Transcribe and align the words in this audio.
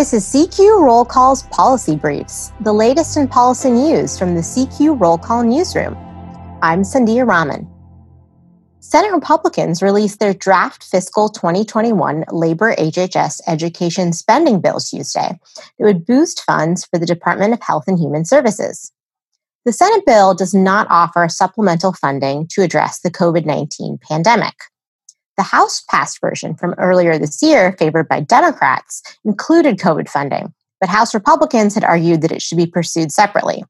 This 0.00 0.14
is 0.14 0.24
CQ 0.24 0.80
Roll 0.80 1.04
Call's 1.04 1.42
Policy 1.48 1.94
Briefs, 1.94 2.52
the 2.62 2.72
latest 2.72 3.18
in 3.18 3.28
policy 3.28 3.70
news 3.70 4.18
from 4.18 4.34
the 4.34 4.40
CQ 4.40 4.98
Roll 4.98 5.18
Call 5.18 5.42
newsroom. 5.42 5.94
I'm 6.62 6.84
Sandhya 6.84 7.28
Raman. 7.28 7.68
Senate 8.78 9.12
Republicans 9.12 9.82
released 9.82 10.18
their 10.18 10.32
draft 10.32 10.84
fiscal 10.84 11.28
2021 11.28 12.24
labor 12.30 12.74
HHS 12.76 13.42
education 13.46 14.14
spending 14.14 14.62
bill 14.62 14.80
Tuesday 14.80 15.38
that 15.78 15.84
would 15.84 16.06
boost 16.06 16.44
funds 16.44 16.86
for 16.86 16.98
the 16.98 17.04
Department 17.04 17.52
of 17.52 17.60
Health 17.60 17.84
and 17.86 17.98
Human 17.98 18.24
Services. 18.24 18.92
The 19.66 19.72
Senate 19.74 20.06
bill 20.06 20.32
does 20.32 20.54
not 20.54 20.86
offer 20.88 21.28
supplemental 21.28 21.92
funding 21.92 22.46
to 22.52 22.62
address 22.62 23.00
the 23.00 23.10
COVID 23.10 23.44
19 23.44 23.98
pandemic. 24.00 24.54
The 25.40 25.44
House 25.44 25.82
passed 25.88 26.20
version 26.20 26.54
from 26.54 26.74
earlier 26.76 27.16
this 27.16 27.42
year, 27.42 27.74
favored 27.78 28.08
by 28.08 28.20
Democrats, 28.20 29.02
included 29.24 29.78
COVID 29.78 30.06
funding, 30.06 30.52
but 30.80 30.90
House 30.90 31.14
Republicans 31.14 31.74
had 31.74 31.82
argued 31.82 32.20
that 32.20 32.30
it 32.30 32.42
should 32.42 32.58
be 32.58 32.66
pursued 32.66 33.10
separately. 33.10 33.64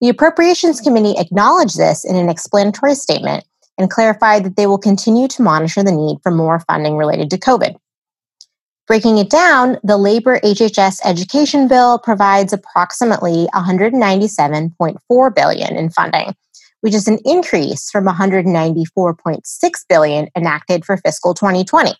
The 0.00 0.08
Appropriations 0.08 0.80
Committee 0.80 1.14
acknowledged 1.16 1.78
this 1.78 2.04
in 2.04 2.16
an 2.16 2.28
explanatory 2.28 2.96
statement 2.96 3.44
and 3.78 3.88
clarified 3.88 4.44
that 4.44 4.56
they 4.56 4.66
will 4.66 4.76
continue 4.76 5.28
to 5.28 5.42
monitor 5.42 5.84
the 5.84 5.92
need 5.92 6.16
for 6.24 6.32
more 6.32 6.58
funding 6.58 6.96
related 6.96 7.30
to 7.30 7.38
COVID. 7.38 7.76
Breaking 8.88 9.18
it 9.18 9.30
down, 9.30 9.78
the 9.84 9.98
Labor 9.98 10.40
HHS 10.40 10.98
Education 11.04 11.68
Bill 11.68 12.00
provides 12.00 12.52
approximately 12.52 13.46
197.4 13.54 15.34
billion 15.36 15.76
in 15.76 15.90
funding 15.90 16.34
which 16.80 16.94
is 16.94 17.08
an 17.08 17.18
increase 17.24 17.90
from 17.90 18.06
194.6 18.06 19.42
billion 19.88 20.28
enacted 20.36 20.84
for 20.84 20.96
fiscal 20.96 21.34
2020. 21.34 21.94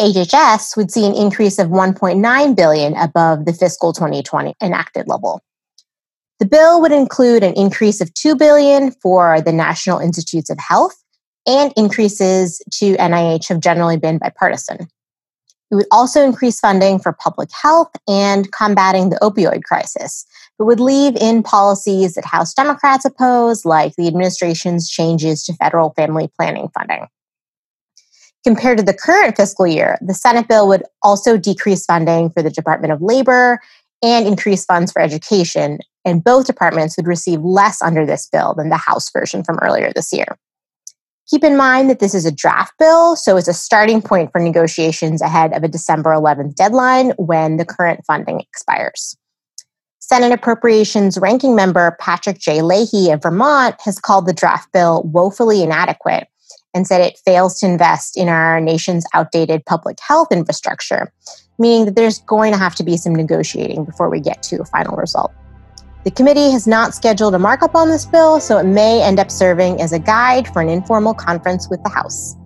HHS 0.00 0.76
would 0.76 0.90
see 0.90 1.06
an 1.06 1.14
increase 1.14 1.58
of 1.58 1.68
1.9 1.68 2.56
billion 2.56 2.96
above 2.96 3.44
the 3.44 3.52
fiscal 3.52 3.92
2020 3.92 4.54
enacted 4.60 5.06
level. 5.06 5.40
The 6.40 6.46
bill 6.46 6.80
would 6.80 6.92
include 6.92 7.44
an 7.44 7.54
increase 7.54 8.00
of 8.00 8.12
2 8.14 8.34
billion 8.34 8.90
for 8.90 9.40
the 9.40 9.52
National 9.52 10.00
Institutes 10.00 10.50
of 10.50 10.58
Health 10.58 10.96
and 11.46 11.72
increases 11.76 12.60
to 12.72 12.96
NIH 12.96 13.48
have 13.48 13.60
generally 13.60 13.96
been 13.96 14.18
bipartisan. 14.18 14.88
It 15.70 15.76
would 15.76 15.86
also 15.90 16.22
increase 16.24 16.60
funding 16.60 16.98
for 16.98 17.12
public 17.12 17.48
health 17.52 17.90
and 18.06 18.50
combating 18.52 19.10
the 19.10 19.16
opioid 19.16 19.64
crisis, 19.64 20.26
but 20.58 20.66
would 20.66 20.80
leave 20.80 21.16
in 21.16 21.42
policies 21.42 22.14
that 22.14 22.24
House 22.24 22.54
Democrats 22.54 23.04
oppose, 23.04 23.64
like 23.64 23.94
the 23.96 24.06
administration's 24.06 24.88
changes 24.88 25.42
to 25.44 25.54
federal 25.54 25.90
family 25.94 26.30
planning 26.38 26.68
funding. 26.78 27.06
Compared 28.44 28.76
to 28.76 28.84
the 28.84 28.92
current 28.92 29.36
fiscal 29.36 29.66
year, 29.66 29.96
the 30.02 30.12
Senate 30.12 30.46
bill 30.48 30.68
would 30.68 30.82
also 31.02 31.38
decrease 31.38 31.86
funding 31.86 32.28
for 32.28 32.42
the 32.42 32.50
Department 32.50 32.92
of 32.92 33.00
Labor 33.00 33.58
and 34.02 34.26
increase 34.26 34.66
funds 34.66 34.92
for 34.92 35.00
education, 35.00 35.78
and 36.04 36.22
both 36.22 36.46
departments 36.46 36.96
would 36.98 37.06
receive 37.06 37.40
less 37.40 37.80
under 37.80 38.04
this 38.04 38.28
bill 38.30 38.52
than 38.54 38.68
the 38.68 38.76
House 38.76 39.10
version 39.10 39.42
from 39.42 39.58
earlier 39.62 39.90
this 39.94 40.12
year. 40.12 40.36
Keep 41.30 41.42
in 41.42 41.56
mind 41.56 41.88
that 41.88 42.00
this 42.00 42.14
is 42.14 42.26
a 42.26 42.32
draft 42.32 42.74
bill, 42.78 43.16
so 43.16 43.36
it's 43.36 43.48
a 43.48 43.54
starting 43.54 44.02
point 44.02 44.30
for 44.30 44.40
negotiations 44.40 45.22
ahead 45.22 45.54
of 45.54 45.62
a 45.62 45.68
December 45.68 46.10
11th 46.10 46.54
deadline 46.54 47.10
when 47.16 47.56
the 47.56 47.64
current 47.64 48.00
funding 48.06 48.40
expires. 48.40 49.16
Senate 50.00 50.32
Appropriations 50.32 51.16
Ranking 51.16 51.56
Member 51.56 51.96
Patrick 51.98 52.38
J. 52.38 52.60
Leahy 52.60 53.10
of 53.10 53.22
Vermont 53.22 53.74
has 53.80 53.98
called 53.98 54.26
the 54.26 54.34
draft 54.34 54.70
bill 54.70 55.02
woefully 55.04 55.62
inadequate 55.62 56.28
and 56.74 56.86
said 56.86 57.00
it 57.00 57.18
fails 57.24 57.58
to 57.60 57.66
invest 57.66 58.18
in 58.18 58.28
our 58.28 58.60
nation's 58.60 59.06
outdated 59.14 59.64
public 59.64 59.98
health 60.06 60.28
infrastructure, 60.30 61.10
meaning 61.58 61.86
that 61.86 61.96
there's 61.96 62.18
going 62.20 62.52
to 62.52 62.58
have 62.58 62.74
to 62.74 62.82
be 62.82 62.98
some 62.98 63.14
negotiating 63.14 63.86
before 63.86 64.10
we 64.10 64.20
get 64.20 64.42
to 64.42 64.60
a 64.60 64.64
final 64.66 64.94
result. 64.96 65.32
The 66.04 66.10
committee 66.10 66.50
has 66.50 66.66
not 66.66 66.94
scheduled 66.94 67.34
a 67.34 67.38
markup 67.38 67.74
on 67.74 67.88
this 67.88 68.04
bill, 68.04 68.38
so 68.38 68.58
it 68.58 68.64
may 68.64 69.02
end 69.02 69.18
up 69.18 69.30
serving 69.30 69.80
as 69.80 69.94
a 69.94 69.98
guide 69.98 70.46
for 70.46 70.60
an 70.60 70.68
informal 70.68 71.14
conference 71.14 71.70
with 71.70 71.82
the 71.82 71.88
House. 71.88 72.36